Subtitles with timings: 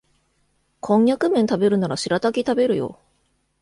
[0.79, 2.97] コンニャクめん食べるならシラタキ食べるよ